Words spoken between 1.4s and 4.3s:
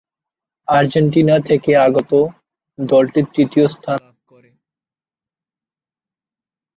থেকে আগত দলটি তৃতীয় স্থান লাভ